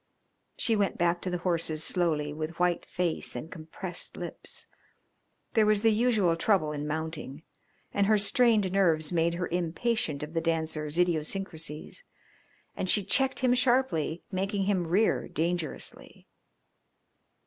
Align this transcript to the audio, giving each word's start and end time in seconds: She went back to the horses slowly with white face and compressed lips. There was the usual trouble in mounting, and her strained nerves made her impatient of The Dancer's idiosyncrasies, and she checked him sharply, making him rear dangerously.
She 0.57 0.75
went 0.75 0.97
back 0.97 1.21
to 1.21 1.29
the 1.29 1.37
horses 1.37 1.83
slowly 1.83 2.33
with 2.33 2.57
white 2.57 2.87
face 2.87 3.35
and 3.35 3.51
compressed 3.51 4.17
lips. 4.17 4.65
There 5.53 5.67
was 5.67 5.83
the 5.83 5.91
usual 5.91 6.35
trouble 6.35 6.71
in 6.71 6.87
mounting, 6.87 7.43
and 7.93 8.07
her 8.07 8.17
strained 8.17 8.71
nerves 8.71 9.11
made 9.11 9.35
her 9.35 9.47
impatient 9.49 10.23
of 10.23 10.33
The 10.33 10.41
Dancer's 10.41 10.97
idiosyncrasies, 10.97 12.03
and 12.75 12.89
she 12.89 13.03
checked 13.03 13.41
him 13.41 13.53
sharply, 13.53 14.23
making 14.31 14.63
him 14.63 14.87
rear 14.87 15.27
dangerously. 15.27 16.25